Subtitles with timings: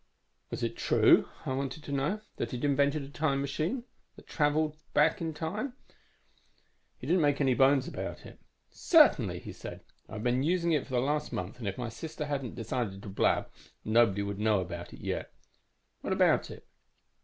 [0.49, 3.83] "Was it true, I wanted to know, that he'd invented a machine
[4.15, 5.73] that traveled in time?
[6.97, 8.39] "He didn't make any bones about it.
[8.71, 9.81] 'Certainly,' he said.
[10.09, 13.09] 'I've been using it for the last month, and if my sister hadn't decided to
[13.09, 13.51] blab
[13.85, 15.31] nobody would know about it yet.
[15.99, 16.67] What about it?'